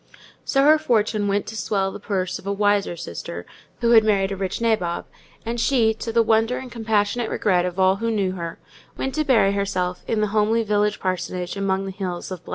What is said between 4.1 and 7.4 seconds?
a rich nabob; and she, to the wonder and compassionate